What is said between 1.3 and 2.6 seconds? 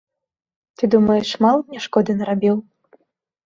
мала мне шкоды нарабіў?